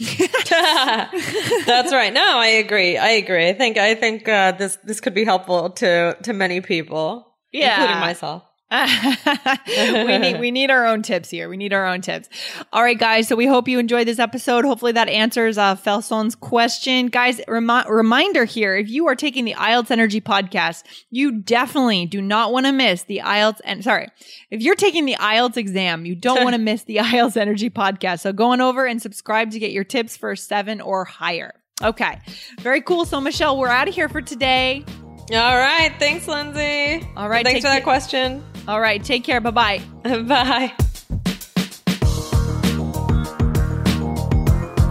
That's 0.50 1.92
right. 1.94 2.14
No, 2.14 2.24
I 2.40 2.48
agree. 2.64 2.98
I 2.98 3.10
agree. 3.10 3.48
I 3.50 3.54
think 3.54 3.78
I 3.78 3.96
think 3.96 4.28
uh, 4.28 4.54
this 4.54 4.78
this 4.84 5.00
could 5.02 5.14
be 5.14 5.26
helpful 5.26 5.72
to 5.72 6.18
to 6.24 6.34
many 6.34 6.62
people, 6.62 7.28
Yeah. 7.52 7.82
including 7.82 8.00
myself. 8.00 8.44
we 8.72 10.18
need 10.18 10.40
we 10.42 10.52
need 10.52 10.70
our 10.70 10.86
own 10.86 11.02
tips 11.02 11.30
here. 11.30 11.48
We 11.48 11.56
need 11.56 11.72
our 11.72 11.86
own 11.86 12.02
tips. 12.02 12.28
All 12.74 12.84
right, 12.84 13.00
guys. 13.00 13.30
So 13.30 13.36
we 13.38 13.46
hope 13.46 13.70
you 13.70 13.80
enjoyed 13.80 14.08
this 14.08 14.20
episode. 14.20 14.66
Hopefully 14.66 14.92
that 14.92 15.08
answers 15.08 15.58
uh, 15.58 15.76
Felson's 15.76 16.36
question, 16.36 17.08
guys. 17.08 17.40
Remi- 17.48 17.84
reminder 17.88 18.44
here: 18.44 18.76
if 18.76 18.90
you 18.90 19.08
are 19.08 19.16
taking 19.16 19.46
the 19.46 19.54
IELTS 19.54 19.90
Energy 19.90 20.20
podcast, 20.20 20.84
you 21.10 21.40
definitely 21.40 22.06
do 22.08 22.22
not 22.22 22.52
want 22.52 22.66
to 22.66 22.74
miss 22.74 23.04
the 23.04 23.22
IELTS. 23.24 23.62
And 23.64 23.86
sorry, 23.86 24.10
if 24.52 24.62
you're 24.62 24.76
taking 24.76 25.06
the 25.06 25.16
IELTS 25.16 25.56
exam, 25.56 26.06
you 26.06 26.16
don't 26.16 26.44
want 26.44 26.54
to 26.54 26.62
miss 26.62 26.84
the 26.84 26.98
IELTS 26.98 27.38
Energy 27.38 27.70
podcast. 27.70 28.20
So 28.20 28.34
go 28.34 28.52
on 28.52 28.60
over 28.60 28.86
and 28.86 29.02
subscribe 29.02 29.52
to 29.52 29.60
get 29.60 29.72
your 29.72 29.86
tips 29.86 30.18
for 30.18 30.36
seven 30.36 30.82
or 30.82 31.06
higher. 31.06 31.54
Okay, 31.82 32.20
very 32.60 32.82
cool. 32.82 33.06
So 33.06 33.22
Michelle, 33.22 33.58
we're 33.58 33.70
out 33.70 33.88
of 33.88 33.96
here 33.96 34.10
for 34.10 34.22
today. 34.22 34.84
All 35.32 35.58
right. 35.58 35.94
Thanks, 36.00 36.28
Lindsay. 36.28 37.06
All 37.18 37.28
right, 37.28 37.46
Thanks 37.46 37.60
for 37.62 37.68
that 37.68 37.80
ca- 37.80 37.84
question. 37.84 38.42
All 38.68 38.82
right, 38.82 39.04
take 39.04 39.24
care. 39.24 39.40
Bye 39.42 39.52
bye. 39.52 39.82
Bye. 40.04 40.74